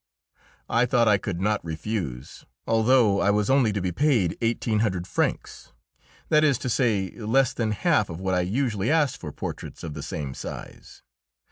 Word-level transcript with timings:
I 0.67 0.87
thought 0.87 1.07
I 1.07 1.19
could 1.19 1.39
not 1.39 1.63
refuse, 1.63 2.43
although 2.65 3.19
I 3.21 3.29
was 3.29 3.51
only 3.51 3.71
to 3.71 3.81
be 3.81 3.91
paid 3.91 4.35
1,800 4.41 5.05
francs 5.05 5.73
that 6.29 6.43
is 6.43 6.57
to 6.57 6.69
say, 6.69 7.11
less 7.11 7.53
than 7.53 7.69
half 7.69 8.09
of 8.09 8.19
what 8.19 8.33
I 8.33 8.41
usually 8.41 8.89
asked 8.89 9.17
for 9.21 9.31
portraits 9.31 9.83
of 9.83 9.93
the 9.93 10.01
same 10.01 10.33
size. 10.33 11.03